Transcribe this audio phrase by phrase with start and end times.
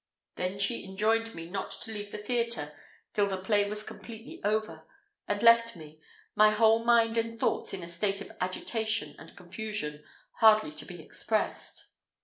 [0.35, 0.35] She
[0.81, 2.75] then enjoined me not to leave the theatre
[3.13, 4.87] till the play was completely over,
[5.27, 6.01] and left me,
[6.33, 10.03] my whole mind and thoughts in a state of agitation and confusion
[10.39, 11.89] hardly to be expressed.